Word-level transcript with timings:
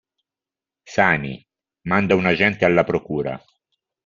Sani, 0.93 1.35
manda 1.83 2.15
un 2.15 2.25
agente 2.25 2.65
alla 2.65 2.83
Procura. 2.83 3.39